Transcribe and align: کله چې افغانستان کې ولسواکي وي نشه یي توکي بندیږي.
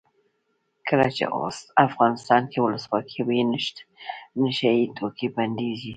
کله 0.87 1.07
چې 1.15 1.23
افغانستان 1.87 2.41
کې 2.51 2.59
ولسواکي 2.61 3.21
وي 3.27 3.39
نشه 4.43 4.69
یي 4.77 4.85
توکي 4.97 5.27
بندیږي. 5.35 5.89